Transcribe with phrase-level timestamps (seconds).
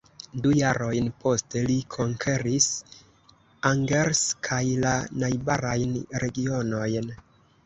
[0.43, 2.69] Du jarojn poste, li konkeris
[3.73, 4.95] Angers kaj la
[5.27, 5.95] najbarajn
[6.27, 7.15] regionojn.